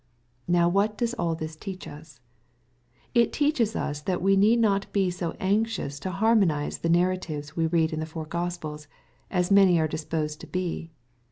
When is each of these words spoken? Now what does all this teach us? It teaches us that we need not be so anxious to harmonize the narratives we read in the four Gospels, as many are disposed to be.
Now 0.47 0.67
what 0.67 0.97
does 0.97 1.13
all 1.13 1.35
this 1.35 1.55
teach 1.55 1.87
us? 1.87 2.19
It 3.13 3.31
teaches 3.31 3.75
us 3.75 4.01
that 4.01 4.19
we 4.19 4.35
need 4.35 4.57
not 4.59 4.91
be 4.91 5.11
so 5.11 5.35
anxious 5.39 5.99
to 5.99 6.09
harmonize 6.09 6.79
the 6.79 6.89
narratives 6.89 7.55
we 7.55 7.67
read 7.67 7.93
in 7.93 7.99
the 7.99 8.07
four 8.07 8.25
Gospels, 8.25 8.87
as 9.29 9.51
many 9.51 9.77
are 9.79 9.87
disposed 9.87 10.41
to 10.41 10.47
be. 10.47 10.89